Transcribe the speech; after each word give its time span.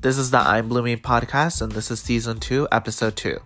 This 0.00 0.16
is 0.16 0.30
the 0.30 0.38
I'm 0.38 0.68
Blooming 0.68 0.98
podcast, 0.98 1.60
and 1.60 1.72
this 1.72 1.90
is 1.90 1.98
season 1.98 2.38
two, 2.38 2.68
episode 2.70 3.16
two. 3.16 3.40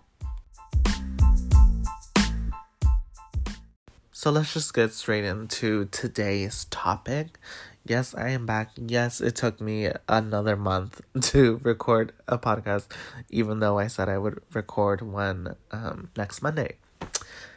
So 4.13 4.31
let's 4.31 4.53
just 4.53 4.75
get 4.75 4.93
straight 4.93 5.25
into 5.25 5.87
today's 5.87 6.67
topic. 6.67 7.39
Yes, 7.87 8.15
I 8.15 8.29
am 8.29 8.45
back. 8.45 8.73
Yes, 8.77 9.23
it 9.23 9.35
took 9.35 9.63
me 9.63 9.93
another 10.07 10.55
month 10.55 11.01
to 11.33 11.59
record 11.63 12.13
a 12.29 12.37
podcast, 12.37 12.87
even 13.31 13.61
though 13.61 13.79
I 13.79 13.87
said 13.87 14.11
I 14.11 14.19
would 14.19 14.43
record 14.53 15.01
one 15.01 15.57
um, 15.71 16.11
next 16.19 16.43
Monday. 16.43 16.77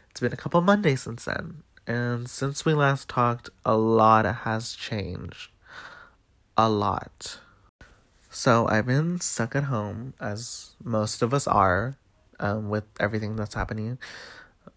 It's 0.10 0.22
been 0.22 0.32
a 0.32 0.38
couple 0.38 0.62
Mondays 0.62 1.02
since 1.02 1.26
then. 1.26 1.64
And 1.86 2.30
since 2.30 2.64
we 2.64 2.74
last 2.74 3.10
talked, 3.10 3.50
a 3.66 3.76
lot 3.76 4.24
has 4.24 4.74
changed. 4.74 5.50
A 6.56 6.70
lot. 6.70 7.40
So 8.36 8.68
I've 8.68 8.86
been 8.86 9.22
stuck 9.22 9.56
at 9.56 9.64
home, 9.64 10.14
as 10.20 10.76
most 10.84 11.22
of 11.22 11.34
us 11.34 11.48
are, 11.48 11.96
um, 12.38 12.68
with 12.68 12.84
everything 13.00 13.38
that's 13.38 13.56
happening. 13.56 13.98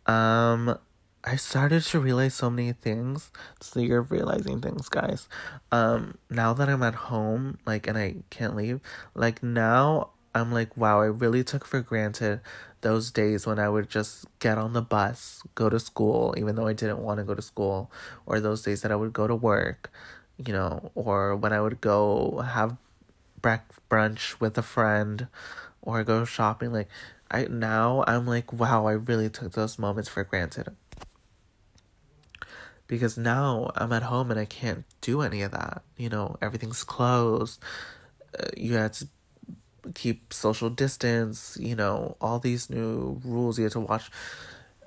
Um, 0.06 0.78
I 1.24 1.34
started 1.34 1.82
to 1.82 1.98
realize 1.98 2.34
so 2.34 2.50
many 2.50 2.72
things. 2.72 3.32
So 3.60 3.80
you're 3.80 4.02
realizing 4.02 4.60
things, 4.60 4.88
guys. 4.88 5.28
Um, 5.72 6.18
now 6.30 6.52
that 6.54 6.68
I'm 6.68 6.84
at 6.84 7.10
home, 7.10 7.58
like, 7.66 7.88
and 7.88 7.98
I 7.98 8.22
can't 8.30 8.54
leave, 8.54 8.78
like, 9.16 9.42
now 9.42 10.10
I'm 10.36 10.52
like, 10.52 10.76
wow, 10.76 11.00
I 11.00 11.06
really 11.06 11.42
took 11.42 11.64
for 11.64 11.80
granted 11.80 12.40
those 12.82 13.10
days 13.10 13.44
when 13.44 13.58
I 13.58 13.68
would 13.68 13.90
just 13.90 14.26
get 14.38 14.56
on 14.56 14.72
the 14.72 14.82
bus, 14.82 15.42
go 15.56 15.68
to 15.68 15.80
school, 15.80 16.32
even 16.38 16.54
though 16.54 16.68
I 16.68 16.74
didn't 16.74 17.00
want 17.02 17.18
to 17.18 17.24
go 17.24 17.34
to 17.34 17.42
school, 17.42 17.90
or 18.24 18.38
those 18.38 18.62
days 18.62 18.82
that 18.82 18.92
I 18.92 18.96
would 18.96 19.12
go 19.12 19.26
to 19.26 19.34
work, 19.34 19.90
you 20.38 20.52
know, 20.52 20.92
or 20.94 21.34
when 21.34 21.52
I 21.52 21.60
would 21.60 21.80
go 21.80 22.38
have 22.46 22.76
brunch 23.40 24.40
with 24.40 24.56
a 24.58 24.62
friend 24.62 25.28
or 25.82 26.04
go 26.04 26.24
shopping. 26.24 26.72
Like, 26.72 26.88
I 27.30 27.44
now 27.44 28.04
I'm 28.06 28.26
like, 28.26 28.52
wow, 28.52 28.86
I 28.86 28.92
really 28.92 29.28
took 29.28 29.52
those 29.52 29.78
moments 29.78 30.08
for 30.08 30.24
granted 30.24 30.74
because 32.88 33.16
now 33.16 33.70
I'm 33.76 33.92
at 33.92 34.02
home 34.02 34.30
and 34.30 34.40
I 34.40 34.46
can't 34.46 34.84
do 35.00 35.20
any 35.20 35.42
of 35.42 35.52
that. 35.52 35.82
You 35.96 36.08
know, 36.08 36.36
everything's 36.42 36.82
closed. 36.82 37.60
Uh, 38.38 38.48
you 38.56 38.74
have 38.74 38.92
to 38.92 39.08
keep 39.94 40.32
social 40.32 40.70
distance, 40.70 41.56
you 41.60 41.76
know, 41.76 42.16
all 42.20 42.38
these 42.38 42.68
new 42.68 43.20
rules 43.24 43.58
you 43.58 43.64
have 43.64 43.74
to 43.74 43.80
watch. 43.80 44.10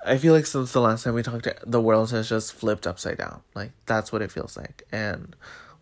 I 0.04 0.18
feel 0.18 0.34
like 0.34 0.46
since 0.46 0.72
the 0.72 0.80
last 0.80 1.04
time 1.04 1.14
we 1.14 1.22
talked, 1.22 1.48
the 1.64 1.80
world 1.80 2.10
has 2.10 2.28
just 2.28 2.52
flipped 2.52 2.88
upside 2.88 3.18
down. 3.18 3.42
Like, 3.54 3.70
that's 3.86 4.12
what 4.12 4.20
it 4.20 4.32
feels 4.32 4.56
like. 4.56 4.82
And 4.90 5.36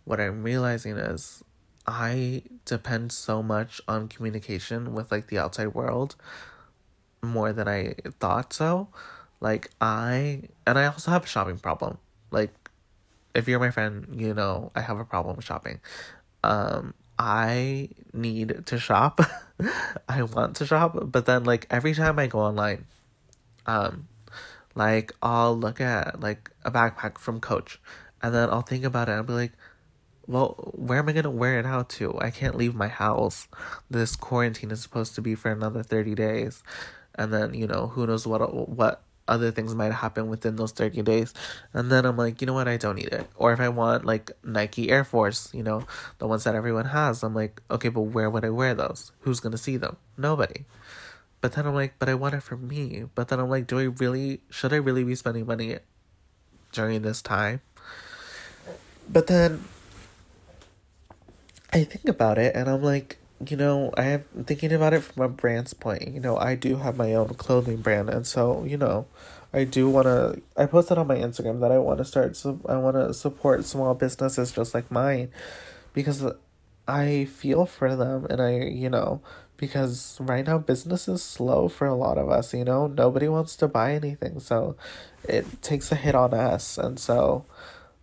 what 0.04 0.20
I'm 0.20 0.42
realizing 0.42 0.98
is 0.98 1.42
I 1.86 2.42
depend 2.64 3.12
so 3.12 3.42
much 3.42 3.80
on 3.88 4.08
communication 4.08 4.94
with 4.94 5.10
like 5.10 5.28
the 5.28 5.38
outside 5.38 5.68
world 5.68 6.16
more 7.22 7.52
than 7.52 7.68
I 7.68 7.94
thought 8.18 8.52
so. 8.52 8.88
Like, 9.40 9.70
I, 9.80 10.42
and 10.66 10.78
I 10.78 10.86
also 10.86 11.10
have 11.10 11.24
a 11.24 11.26
shopping 11.26 11.58
problem. 11.58 11.98
Like, 12.30 12.52
if 13.34 13.48
you're 13.48 13.58
my 13.58 13.70
friend, 13.70 14.06
you 14.10 14.34
know 14.34 14.70
I 14.74 14.80
have 14.80 14.98
a 14.98 15.04
problem 15.04 15.36
with 15.36 15.44
shopping. 15.44 15.80
Um, 16.42 16.94
I 17.18 17.90
need 18.12 18.66
to 18.66 18.78
shop. 18.78 19.20
I 20.08 20.22
want 20.22 20.56
to 20.56 20.66
shop, 20.66 20.96
but 21.02 21.26
then 21.26 21.44
like 21.44 21.66
every 21.70 21.94
time 21.94 22.18
I 22.18 22.26
go 22.26 22.40
online, 22.40 22.86
um, 23.66 24.08
like 24.74 25.12
I'll 25.22 25.56
look 25.56 25.80
at 25.80 26.20
like 26.20 26.50
a 26.64 26.70
backpack 26.70 27.18
from 27.18 27.40
Coach, 27.40 27.80
and 28.22 28.34
then 28.34 28.48
I'll 28.50 28.62
think 28.62 28.84
about 28.84 29.08
it. 29.08 29.12
and 29.12 29.18
I'll 29.18 29.24
be 29.24 29.32
like, 29.32 29.52
well, 30.30 30.54
where 30.74 31.00
am 31.00 31.08
I 31.08 31.12
gonna 31.12 31.30
wear 31.30 31.58
it 31.58 31.66
out 31.66 31.88
to? 31.90 32.16
I 32.20 32.30
can't 32.30 32.54
leave 32.54 32.74
my 32.74 32.86
house. 32.88 33.48
This 33.90 34.14
quarantine 34.14 34.70
is 34.70 34.80
supposed 34.80 35.16
to 35.16 35.20
be 35.20 35.34
for 35.34 35.50
another 35.50 35.82
thirty 35.82 36.14
days, 36.14 36.62
and 37.16 37.32
then 37.32 37.52
you 37.54 37.66
know 37.66 37.88
who 37.88 38.06
knows 38.06 38.26
what 38.26 38.68
what 38.68 39.02
other 39.26 39.50
things 39.50 39.74
might 39.74 39.92
happen 39.92 40.28
within 40.28 40.56
those 40.56 40.72
30 40.72 41.02
days. 41.02 41.32
And 41.72 41.90
then 41.90 42.04
I'm 42.04 42.16
like, 42.16 42.40
you 42.40 42.48
know 42.48 42.52
what, 42.52 42.66
I 42.66 42.76
don't 42.76 42.96
need 42.96 43.12
it. 43.12 43.28
Or 43.36 43.52
if 43.52 43.60
I 43.60 43.68
want 43.68 44.04
like 44.04 44.32
Nike 44.42 44.90
Air 44.90 45.04
Force, 45.04 45.54
you 45.54 45.62
know, 45.62 45.84
the 46.18 46.26
ones 46.26 46.42
that 46.44 46.56
everyone 46.56 46.86
has, 46.86 47.22
I'm 47.22 47.34
like, 47.34 47.62
okay, 47.70 47.90
but 47.90 48.00
where 48.00 48.28
would 48.28 48.44
I 48.44 48.50
wear 48.50 48.74
those? 48.74 49.12
Who's 49.20 49.38
gonna 49.38 49.56
see 49.56 49.76
them? 49.76 49.96
Nobody. 50.18 50.64
But 51.40 51.52
then 51.52 51.66
I'm 51.66 51.74
like, 51.74 51.94
but 51.98 52.08
I 52.08 52.14
want 52.14 52.34
it 52.34 52.42
for 52.42 52.56
me. 52.56 53.04
But 53.14 53.28
then 53.28 53.38
I'm 53.38 53.48
like, 53.48 53.68
do 53.68 53.78
I 53.78 53.84
really, 53.84 54.40
should 54.50 54.72
I 54.72 54.76
really 54.76 55.04
be 55.04 55.14
spending 55.14 55.46
money 55.46 55.78
during 56.72 57.02
this 57.02 57.22
time? 57.22 57.60
But 59.08 59.28
then 59.28 59.64
I 61.72 61.84
think 61.84 62.08
about 62.08 62.38
it 62.38 62.54
and 62.54 62.68
I'm 62.68 62.82
like, 62.82 63.18
you 63.46 63.56
know, 63.56 63.92
I 63.96 64.04
am 64.04 64.24
thinking 64.44 64.72
about 64.72 64.92
it 64.92 65.02
from 65.02 65.22
a 65.24 65.28
brand's 65.28 65.72
point. 65.72 66.08
You 66.08 66.20
know, 66.20 66.36
I 66.36 66.54
do 66.54 66.76
have 66.76 66.96
my 66.96 67.14
own 67.14 67.28
clothing 67.34 67.78
brand, 67.78 68.10
and 68.10 68.26
so 68.26 68.64
you 68.64 68.76
know, 68.76 69.06
I 69.52 69.64
do 69.64 69.88
want 69.88 70.06
to. 70.06 70.42
I 70.56 70.66
posted 70.66 70.98
on 70.98 71.06
my 71.06 71.16
Instagram 71.16 71.60
that 71.60 71.72
I 71.72 71.78
want 71.78 71.98
to 71.98 72.04
start. 72.04 72.36
So 72.36 72.60
I 72.68 72.76
want 72.76 72.96
to 72.96 73.14
support 73.14 73.64
small 73.64 73.94
businesses 73.94 74.52
just 74.52 74.74
like 74.74 74.90
mine, 74.90 75.30
because 75.94 76.22
I 76.86 77.24
feel 77.26 77.64
for 77.66 77.96
them, 77.96 78.26
and 78.28 78.42
I 78.42 78.58
you 78.60 78.90
know 78.90 79.22
because 79.56 80.18
right 80.20 80.46
now 80.46 80.58
business 80.58 81.08
is 81.08 81.22
slow 81.22 81.68
for 81.68 81.86
a 81.86 81.94
lot 81.94 82.18
of 82.18 82.28
us. 82.30 82.52
You 82.52 82.64
know, 82.64 82.86
nobody 82.88 83.28
wants 83.28 83.56
to 83.56 83.68
buy 83.68 83.94
anything, 83.94 84.40
so 84.40 84.76
it 85.24 85.62
takes 85.62 85.90
a 85.92 85.94
hit 85.96 86.14
on 86.14 86.34
us, 86.34 86.76
and 86.78 86.98
so, 86.98 87.44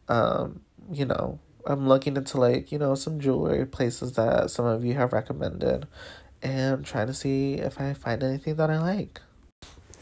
um, 0.08 0.62
you 0.92 1.06
know, 1.06 1.40
I'm 1.68 1.88
looking 1.88 2.16
into 2.16 2.40
like, 2.40 2.72
you 2.72 2.80
know, 2.80 2.96
some 2.96 3.20
jewelry 3.20 3.66
places 3.66 4.14
that 4.14 4.50
some 4.50 4.66
of 4.66 4.86
you 4.86 4.94
have 4.94 5.12
recommended 5.12 5.86
and 6.42 6.86
trying 6.86 7.08
to 7.08 7.14
see 7.14 7.56
if 7.56 7.80
I 7.80 7.94
find 7.94 8.24
anything 8.24 8.56
that 8.56 8.70
I 8.70 8.80
like. 8.80 9.20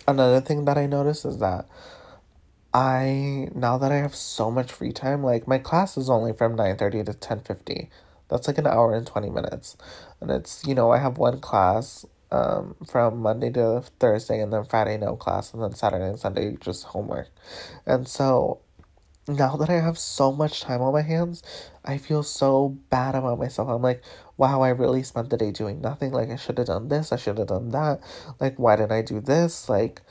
Another 0.07 0.41
thing 0.41 0.65
that 0.65 0.77
I 0.77 0.85
noticed 0.85 1.25
is 1.25 1.39
that 1.39 1.67
I 2.71 3.49
now 3.55 3.79
that 3.79 3.91
I 3.91 3.97
have 3.97 4.13
so 4.13 4.51
much 4.51 4.71
free 4.71 4.91
time, 4.91 5.23
like 5.23 5.47
my 5.47 5.57
class 5.57 5.97
is 5.97 6.09
only 6.09 6.33
from 6.33 6.55
9:30 6.55 7.05
to 7.05 7.13
10:50. 7.13 7.89
That's 8.27 8.47
like 8.47 8.57
an 8.59 8.67
hour 8.67 8.93
and 8.93 9.07
20 9.07 9.29
minutes. 9.29 9.77
And 10.19 10.29
it's, 10.29 10.65
you 10.65 10.75
know, 10.75 10.91
I 10.91 10.99
have 10.99 11.17
one 11.17 11.39
class 11.39 12.05
um 12.31 12.75
from 12.85 13.19
Monday 13.19 13.51
to 13.51 13.83
Thursday 13.99 14.41
and 14.41 14.51
then 14.51 14.65
Friday 14.65 14.97
no 14.97 15.15
class 15.15 15.53
and 15.53 15.63
then 15.63 15.73
Saturday 15.73 16.05
and 16.09 16.19
Sunday 16.19 16.57
just 16.59 16.83
homework. 16.85 17.29
And 17.87 18.07
so 18.07 18.59
now 19.27 19.55
that 19.57 19.69
I 19.69 19.79
have 19.79 19.97
so 19.97 20.31
much 20.31 20.61
time 20.61 20.81
on 20.81 20.93
my 20.93 21.01
hands, 21.01 21.41
I 21.83 21.97
feel 21.97 22.23
so 22.23 22.77
bad 22.89 23.15
about 23.15 23.39
myself. 23.39 23.69
I'm 23.69 23.81
like, 23.81 24.03
wow, 24.37 24.61
I 24.61 24.69
really 24.69 25.03
spent 25.03 25.29
the 25.29 25.37
day 25.37 25.51
doing 25.51 25.81
nothing. 25.81 26.11
Like, 26.11 26.29
I 26.29 26.35
should 26.35 26.57
have 26.57 26.67
done 26.67 26.89
this, 26.89 27.11
I 27.11 27.15
should 27.17 27.37
have 27.37 27.47
done 27.47 27.69
that. 27.69 28.01
Like, 28.39 28.57
why 28.57 28.75
didn't 28.75 28.91
I 28.91 29.01
do 29.01 29.19
this? 29.19 29.67
Like, 29.69 30.01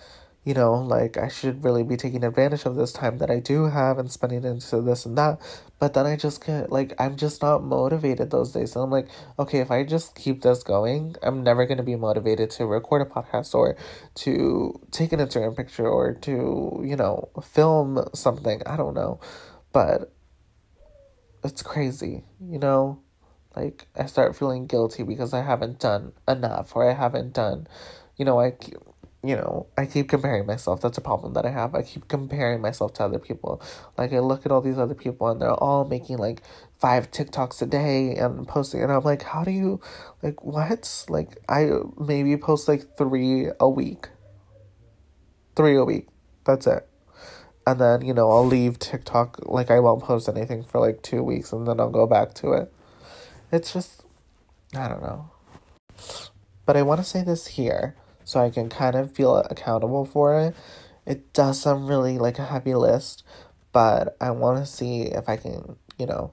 you 0.45 0.53
know, 0.53 0.75
like 0.75 1.17
I 1.17 1.29
should 1.29 1.65
really 1.65 1.83
be 1.83 1.97
taking 1.97 2.23
advantage 2.23 2.67
of 2.67 2.77
this 2.77 2.93
time 2.93 3.17
that 3.19 3.31
I 3.31 3.41
do 3.41 3.65
have 3.65 3.99
and 3.99 4.13
spending 4.13 4.45
into 4.45 4.83
this 4.83 5.07
and 5.07 5.17
that. 5.17 5.41
But 5.79 5.95
then 5.95 6.05
I 6.05 6.17
just 6.17 6.45
get 6.45 6.71
like 6.71 6.93
I'm 6.99 7.17
just 7.17 7.41
not 7.41 7.65
motivated 7.65 8.31
those 8.31 8.53
days. 8.53 8.73
So 8.73 8.83
I'm 8.83 8.91
like, 8.91 9.09
okay, 9.39 9.61
if 9.61 9.71
I 9.71 9.85
just 9.85 10.15
keep 10.15 10.43
this 10.43 10.63
going, 10.63 11.17
I'm 11.23 11.43
never 11.43 11.65
gonna 11.65 11.83
be 11.83 11.97
motivated 11.97 12.51
to 12.51 12.67
record 12.67 13.01
a 13.01 13.07
podcast 13.07 13.55
or 13.55 13.77
to 14.17 14.81
take 14.91 15.13
an 15.13 15.21
Instagram 15.21 15.57
picture 15.57 15.89
or 15.89 16.13
to, 16.13 16.83
you 16.85 16.97
know, 16.97 17.31
film 17.43 18.07
something. 18.15 18.61
I 18.67 18.77
don't 18.77 18.95
know. 18.95 19.21
But 19.73 20.13
it's 21.43 21.63
crazy, 21.63 22.25
you 22.41 22.59
know? 22.59 23.01
Like 23.57 23.87
I 23.97 24.07
start 24.07 24.37
feeling 24.37 24.67
guilty 24.67 25.05
because 25.05 25.33
I 25.33 25.43
haven't 25.43 25.79
done 25.79 26.13
enough 26.29 26.75
or 26.77 26.91
I 26.91 26.93
haven't 26.93 27.33
done 27.33 27.67
you 28.17 28.25
know, 28.25 28.41
I 28.41 28.55
you 29.25 29.37
know, 29.37 29.67
I 29.79 29.87
keep 29.87 30.09
comparing 30.11 30.47
myself. 30.47 30.83
That's 30.83 30.99
a 30.99 31.01
problem 31.01 31.33
that 31.33 31.47
I 31.47 31.51
have. 31.51 31.75
I 31.75 31.83
keep 31.83 32.09
comparing 32.09 32.61
myself 32.61 32.93
to 32.95 33.05
other 33.05 33.19
people. 33.19 33.63
Like 33.97 34.13
I 34.13 34.19
look 34.19 34.45
at 34.45 34.53
all 34.53 34.61
these 34.61 34.79
other 34.79 34.95
people 34.95 35.29
and 35.29 35.41
they're 35.41 35.55
all 35.55 35.87
making 35.87 36.19
like 36.19 36.43
five 36.79 37.11
TikToks 37.11 37.63
a 37.63 37.67
day 37.67 38.15
and 38.17 38.47
posting 38.47 38.83
and 38.83 38.93
I'm 38.93 39.03
like, 39.03 39.23
how 39.23 39.43
do 39.43 39.51
you 39.51 39.81
like 40.23 40.45
what? 40.45 41.07
Like 41.09 41.39
I 41.49 41.71
maybe 41.99 42.37
post 42.37 42.69
like 42.69 42.99
3 42.99 43.49
a 43.59 43.69
week. 43.69 44.09
3 45.57 45.77
a 45.77 45.85
week. 45.85 46.09
That's 46.45 46.67
it. 46.67 46.87
And 47.67 47.81
then, 47.81 48.03
you 48.03 48.13
know, 48.13 48.31
I'll 48.31 48.47
leave 48.47 48.79
TikTok 48.79 49.39
like 49.47 49.71
I 49.71 49.81
won't 49.81 50.03
post 50.03 50.29
anything 50.29 50.65
for 50.65 50.81
like 50.81 51.01
2 51.03 51.23
weeks 51.23 51.51
and 51.51 51.67
then 51.67 51.81
I'll 51.81 51.89
go 51.89 52.07
back 52.07 52.35
to 52.35 52.53
it. 52.53 52.71
It's 53.51 53.73
just 53.73 54.05
I 54.77 54.87
don't 54.87 55.03
know. 55.03 55.31
But 56.67 56.77
I 56.77 56.83
want 56.83 57.01
to 57.01 57.05
say 57.05 57.23
this 57.23 57.47
here 57.47 57.97
so 58.25 58.41
I 58.41 58.51
can 58.51 58.69
kind 58.69 58.97
of 58.97 59.13
feel 59.13 59.37
accountable 59.37 60.05
for 60.05 60.41
it. 60.41 60.57
It 61.07 61.33
does 61.33 61.61
sound 61.61 61.89
really 61.89 62.19
like 62.19 62.39
a 62.39 62.45
heavy 62.45 62.75
list, 62.75 63.23
but 63.73 64.17
I 64.21 64.31
want 64.31 64.59
to 64.59 64.67
see 64.67 65.03
if 65.03 65.29
I 65.29 65.37
can, 65.37 65.77
you 65.99 66.07
know, 66.07 66.33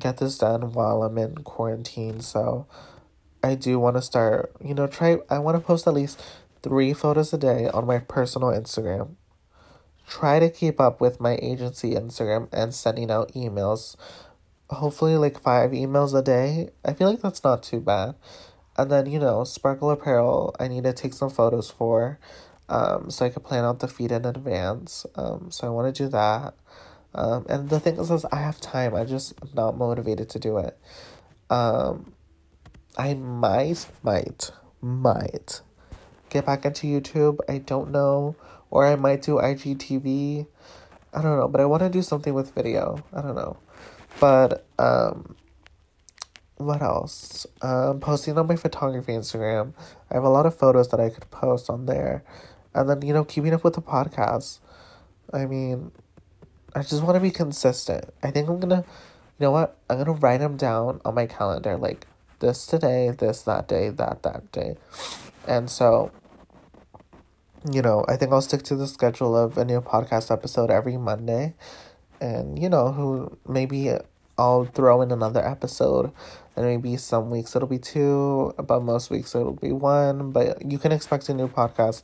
get 0.00 0.18
this 0.18 0.38
done 0.38 0.72
while 0.72 1.02
I'm 1.02 1.18
in 1.18 1.36
quarantine. 1.36 2.20
So 2.20 2.66
I 3.42 3.54
do 3.54 3.78
want 3.78 3.96
to 3.96 4.02
start, 4.02 4.52
you 4.62 4.74
know, 4.74 4.86
try, 4.86 5.18
I 5.30 5.38
want 5.38 5.56
to 5.56 5.66
post 5.66 5.86
at 5.86 5.94
least 5.94 6.22
three 6.62 6.92
photos 6.92 7.32
a 7.32 7.38
day 7.38 7.68
on 7.68 7.86
my 7.86 7.98
personal 7.98 8.48
Instagram. 8.48 9.16
Try 10.06 10.40
to 10.40 10.50
keep 10.50 10.80
up 10.80 11.00
with 11.00 11.20
my 11.20 11.38
agency 11.40 11.94
Instagram 11.94 12.48
and 12.52 12.74
sending 12.74 13.10
out 13.10 13.32
emails 13.32 13.96
hopefully 14.74 15.16
like 15.16 15.40
five 15.40 15.70
emails 15.70 16.18
a 16.18 16.22
day. 16.22 16.70
I 16.84 16.94
feel 16.94 17.10
like 17.10 17.20
that's 17.20 17.44
not 17.44 17.62
too 17.62 17.80
bad. 17.80 18.14
And 18.76 18.90
then, 18.90 19.06
you 19.06 19.18
know, 19.18 19.44
Sparkle 19.44 19.90
Apparel, 19.90 20.54
I 20.58 20.68
need 20.68 20.84
to 20.84 20.92
take 20.92 21.12
some 21.14 21.30
photos 21.30 21.70
for. 21.70 22.18
Um, 22.68 23.10
so 23.10 23.26
I 23.26 23.28
could 23.28 23.44
plan 23.44 23.64
out 23.64 23.80
the 23.80 23.88
feed 23.88 24.12
in 24.12 24.24
advance. 24.24 25.04
Um, 25.14 25.50
so 25.50 25.66
I 25.66 25.70
want 25.70 25.94
to 25.94 26.04
do 26.04 26.08
that. 26.08 26.54
Um, 27.14 27.44
and 27.48 27.68
the 27.68 27.78
thing 27.78 27.98
is, 27.98 28.10
is 28.10 28.24
I 28.26 28.36
have 28.36 28.60
time. 28.60 28.94
I 28.94 29.04
just 29.04 29.34
not 29.54 29.76
motivated 29.76 30.30
to 30.30 30.38
do 30.38 30.56
it. 30.58 30.78
Um, 31.50 32.14
I 32.96 33.14
might, 33.14 33.86
might, 34.02 34.50
might 34.80 35.60
get 36.30 36.46
back 36.46 36.64
into 36.64 36.86
YouTube. 36.86 37.38
I 37.48 37.58
don't 37.58 37.90
know. 37.90 38.36
Or 38.70 38.86
I 38.86 38.96
might 38.96 39.20
do 39.20 39.32
IGTV. 39.32 40.46
I 41.12 41.20
don't 41.20 41.38
know. 41.38 41.48
But 41.48 41.60
I 41.60 41.66
want 41.66 41.82
to 41.82 41.90
do 41.90 42.00
something 42.00 42.32
with 42.32 42.54
video. 42.54 43.04
I 43.12 43.20
don't 43.20 43.34
know. 43.34 43.58
But, 44.18 44.64
um, 44.78 45.36
what 46.56 46.82
else? 46.82 47.46
Um, 47.60 48.00
posting 48.00 48.38
on 48.38 48.46
my 48.46 48.56
photography 48.56 49.12
Instagram. 49.12 49.72
I 50.10 50.14
have 50.14 50.24
a 50.24 50.28
lot 50.28 50.46
of 50.46 50.56
photos 50.56 50.88
that 50.88 51.00
I 51.00 51.10
could 51.10 51.30
post 51.30 51.68
on 51.70 51.86
there. 51.86 52.22
And 52.74 52.88
then, 52.88 53.02
you 53.02 53.12
know, 53.12 53.24
keeping 53.24 53.52
up 53.52 53.64
with 53.64 53.74
the 53.74 53.82
podcast. 53.82 54.60
I 55.32 55.46
mean, 55.46 55.92
I 56.74 56.82
just 56.82 57.02
want 57.02 57.16
to 57.16 57.20
be 57.20 57.30
consistent. 57.30 58.04
I 58.22 58.30
think 58.30 58.48
I'm 58.48 58.60
gonna, 58.60 58.84
you 59.38 59.44
know 59.44 59.50
what? 59.50 59.76
I'm 59.90 59.98
gonna 59.98 60.12
write 60.12 60.38
them 60.38 60.56
down 60.56 61.00
on 61.04 61.14
my 61.14 61.26
calendar, 61.26 61.76
like 61.76 62.06
this 62.40 62.66
today, 62.66 63.10
this 63.10 63.42
that 63.42 63.68
day, 63.68 63.90
that 63.90 64.22
that 64.22 64.50
day, 64.52 64.76
and 65.46 65.68
so. 65.70 66.10
You 67.70 67.80
know, 67.80 68.04
I 68.08 68.16
think 68.16 68.32
I'll 68.32 68.42
stick 68.42 68.64
to 68.64 68.74
the 68.74 68.88
schedule 68.88 69.36
of 69.36 69.56
a 69.56 69.64
new 69.64 69.80
podcast 69.80 70.32
episode 70.32 70.68
every 70.68 70.96
Monday, 70.96 71.54
and 72.20 72.58
you 72.60 72.68
know, 72.68 72.90
who 72.90 73.38
maybe 73.46 73.92
I'll 74.36 74.64
throw 74.64 75.00
in 75.00 75.12
another 75.12 75.46
episode, 75.46 76.10
and 76.56 76.66
maybe 76.66 76.96
some 76.96 77.30
weeks 77.30 77.56
it'll 77.56 77.68
be 77.68 77.78
two, 77.78 78.54
but 78.58 78.80
most 78.80 79.10
weeks 79.10 79.34
it'll 79.34 79.52
be 79.52 79.72
one. 79.72 80.32
But 80.32 80.70
you 80.70 80.78
can 80.78 80.92
expect 80.92 81.28
a 81.28 81.34
new 81.34 81.48
podcast 81.48 82.02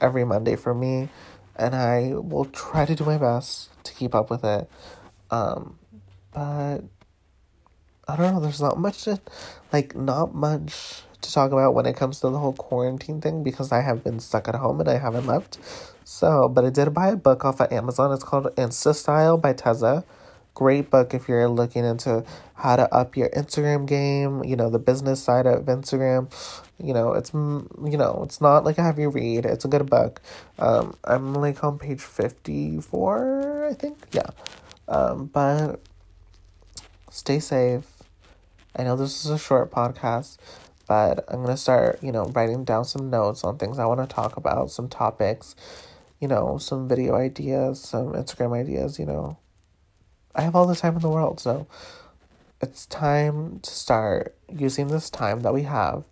every 0.00 0.24
Monday 0.24 0.56
for 0.56 0.74
me, 0.74 1.08
and 1.56 1.74
I 1.74 2.12
will 2.14 2.46
try 2.46 2.84
to 2.84 2.94
do 2.94 3.04
my 3.04 3.18
best 3.18 3.70
to 3.84 3.92
keep 3.94 4.14
up 4.14 4.30
with 4.30 4.44
it. 4.44 4.68
Um, 5.30 5.78
but 6.32 6.78
I 8.06 8.16
don't 8.16 8.34
know. 8.34 8.40
There's 8.40 8.60
not 8.60 8.78
much 8.78 9.04
to, 9.04 9.20
like, 9.72 9.94
not 9.94 10.34
much 10.34 11.02
to 11.20 11.32
talk 11.32 11.52
about 11.52 11.74
when 11.74 11.86
it 11.86 11.96
comes 11.96 12.20
to 12.20 12.30
the 12.30 12.38
whole 12.38 12.52
quarantine 12.52 13.20
thing 13.20 13.42
because 13.42 13.72
I 13.72 13.80
have 13.80 14.04
been 14.04 14.20
stuck 14.20 14.48
at 14.48 14.54
home 14.54 14.80
and 14.80 14.88
I 14.88 14.98
haven't 14.98 15.26
left. 15.26 15.58
So, 16.04 16.48
but 16.48 16.64
I 16.64 16.70
did 16.70 16.94
buy 16.94 17.08
a 17.08 17.16
book 17.16 17.44
off 17.44 17.60
of 17.60 17.72
Amazon. 17.72 18.12
It's 18.12 18.24
called 18.24 18.46
Insta 18.56 18.94
Style 18.94 19.36
by 19.36 19.52
Tezza. 19.52 20.04
Great 20.58 20.90
book 20.90 21.14
if 21.14 21.28
you're 21.28 21.48
looking 21.48 21.84
into 21.84 22.24
how 22.54 22.74
to 22.74 22.92
up 22.92 23.16
your 23.16 23.28
Instagram 23.28 23.86
game, 23.86 24.42
you 24.42 24.56
know, 24.56 24.68
the 24.68 24.80
business 24.80 25.22
side 25.22 25.46
of 25.46 25.66
Instagram. 25.66 26.32
You 26.82 26.92
know, 26.92 27.12
it's, 27.12 27.32
you 27.32 27.96
know, 27.96 28.22
it's 28.24 28.40
not 28.40 28.64
like 28.64 28.76
a 28.76 28.82
heavy 28.82 29.06
read. 29.06 29.46
It's 29.46 29.64
a 29.64 29.68
good 29.68 29.88
book. 29.88 30.20
Um, 30.58 30.96
I'm 31.04 31.32
like 31.32 31.62
on 31.62 31.78
page 31.78 32.00
54, 32.00 33.68
I 33.70 33.74
think. 33.74 33.98
Yeah. 34.10 34.30
Um, 34.88 35.26
but 35.26 35.76
stay 37.08 37.38
safe. 37.38 37.86
I 38.74 38.82
know 38.82 38.96
this 38.96 39.24
is 39.24 39.30
a 39.30 39.38
short 39.38 39.70
podcast, 39.70 40.38
but 40.88 41.24
I'm 41.28 41.44
going 41.44 41.54
to 41.54 41.56
start, 41.56 42.02
you 42.02 42.10
know, 42.10 42.24
writing 42.34 42.64
down 42.64 42.84
some 42.84 43.10
notes 43.10 43.44
on 43.44 43.58
things 43.58 43.78
I 43.78 43.86
want 43.86 44.00
to 44.00 44.12
talk 44.12 44.36
about, 44.36 44.72
some 44.72 44.88
topics, 44.88 45.54
you 46.18 46.26
know, 46.26 46.58
some 46.58 46.88
video 46.88 47.14
ideas, 47.14 47.80
some 47.80 48.14
Instagram 48.14 48.58
ideas, 48.58 48.98
you 48.98 49.06
know. 49.06 49.36
I 50.38 50.42
have 50.42 50.54
all 50.54 50.66
the 50.66 50.76
time 50.76 50.94
in 50.94 51.02
the 51.02 51.08
world, 51.08 51.40
so 51.40 51.66
it's 52.62 52.86
time 52.86 53.58
to 53.60 53.70
start 53.70 54.36
using 54.48 54.86
this 54.86 55.10
time 55.10 55.40
that 55.40 55.52
we 55.52 55.64
have 55.64 56.04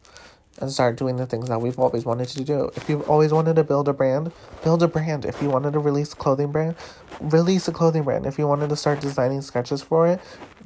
and 0.58 0.70
start 0.72 0.96
doing 0.96 1.16
the 1.16 1.26
things 1.26 1.48
that 1.48 1.60
we've 1.60 1.78
always 1.78 2.04
wanted 2.04 2.28
to 2.30 2.42
do. 2.42 2.70
If 2.74 2.88
you've 2.88 3.08
always 3.08 3.32
wanted 3.32 3.54
to 3.54 3.62
build 3.62 3.88
a 3.88 3.92
brand, 3.92 4.32
build 4.64 4.82
a 4.82 4.88
brand. 4.88 5.24
If 5.24 5.40
you 5.40 5.48
wanted 5.48 5.74
to 5.74 5.78
release 5.78 6.12
a 6.12 6.16
clothing 6.16 6.50
brand, 6.50 6.74
release 7.20 7.68
a 7.68 7.72
clothing 7.72 8.02
brand. 8.02 8.26
If 8.26 8.36
you 8.36 8.48
wanted 8.48 8.70
to 8.70 8.76
start 8.76 9.00
designing 9.00 9.42
sketches 9.42 9.80
for 9.80 10.08
it, 10.08 10.20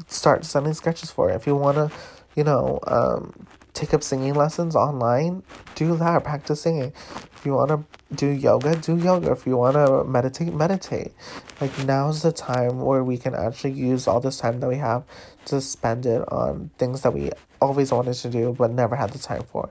start 0.06 0.40
designing 0.40 0.72
sketches 0.72 1.10
for 1.10 1.30
it. 1.30 1.34
If 1.34 1.46
you 1.46 1.54
want 1.54 1.76
to, 1.76 1.90
you 2.36 2.44
know, 2.44 2.78
um, 2.86 3.46
take 3.74 3.92
up 3.92 4.02
singing 4.02 4.32
lessons 4.32 4.74
online, 4.74 5.42
do 5.74 5.96
that. 5.96 6.24
Practice 6.24 6.62
singing. 6.62 6.94
If 7.40 7.46
you 7.46 7.54
want 7.54 7.70
to 7.70 8.14
do 8.14 8.26
yoga, 8.26 8.76
do 8.76 8.98
yoga. 8.98 9.32
If 9.32 9.46
you 9.46 9.56
want 9.56 9.74
to 9.74 10.04
meditate, 10.04 10.52
meditate. 10.52 11.14
Like 11.58 11.86
now's 11.86 12.20
the 12.20 12.32
time 12.32 12.82
where 12.82 13.02
we 13.02 13.16
can 13.16 13.34
actually 13.34 13.72
use 13.72 14.06
all 14.06 14.20
this 14.20 14.36
time 14.36 14.60
that 14.60 14.68
we 14.68 14.76
have 14.76 15.04
to 15.46 15.62
spend 15.62 16.04
it 16.04 16.20
on 16.30 16.70
things 16.76 17.00
that 17.00 17.14
we 17.14 17.30
always 17.58 17.92
wanted 17.92 18.12
to 18.12 18.28
do 18.28 18.54
but 18.58 18.72
never 18.72 18.94
had 18.94 19.08
the 19.14 19.18
time 19.18 19.42
for. 19.44 19.70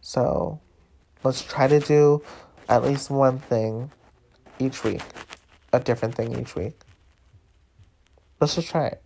So 0.00 0.62
let's 1.22 1.42
try 1.42 1.68
to 1.68 1.78
do 1.78 2.22
at 2.70 2.82
least 2.82 3.10
one 3.10 3.38
thing 3.38 3.90
each 4.58 4.82
week, 4.82 5.02
a 5.74 5.80
different 5.80 6.14
thing 6.14 6.40
each 6.40 6.56
week. 6.56 6.72
Let's 8.40 8.54
just 8.54 8.70
try 8.70 8.86
it. 8.86 9.03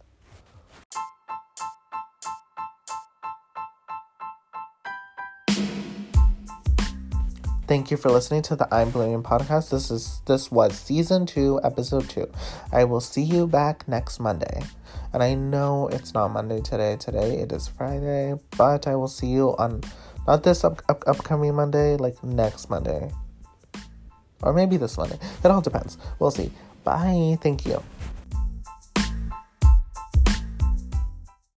Thank 7.69 7.91
you 7.91 7.99
for 7.99 8.11
listening 8.11 8.41
to 8.45 8.57
the 8.57 8.67
I'm 8.75 8.89
Blooming 8.89 9.23
podcast. 9.23 9.69
This 9.69 9.91
is 9.91 10.23
this 10.25 10.51
was 10.51 10.73
season 10.75 11.27
two, 11.27 11.61
episode 11.63 12.09
two. 12.09 12.27
I 12.73 12.85
will 12.85 13.03
see 13.03 13.21
you 13.21 13.47
back 13.47 13.87
next 13.87 14.21
Monday. 14.21 14.63
And 15.13 15.23
I 15.23 15.35
know 15.35 15.87
it's 15.89 16.15
not 16.15 16.29
Monday 16.29 16.63
today. 16.63 16.97
Today 16.97 17.41
it 17.41 17.53
is 17.53 17.69
Friday, 17.69 18.37
but 18.57 18.87
I 18.87 18.97
will 18.97 19.07
see 19.07 19.27
you 19.27 19.55
on 19.59 19.83
not 20.27 20.45
this 20.45 20.65
up, 20.65 20.81
up, 20.89 21.05
upcoming 21.07 21.55
Monday, 21.57 21.99
like 21.99 22.25
next 22.25 22.71
Monday. 22.71 23.13
Or 24.43 24.55
maybe 24.55 24.79
this 24.79 24.97
Monday. 24.97 25.19
It 25.45 25.51
all 25.51 25.61
depends. 25.61 25.99
We'll 26.19 26.31
see. 26.31 26.51
Bye. 26.85 27.37
Thank 27.43 27.67
you. 27.67 27.83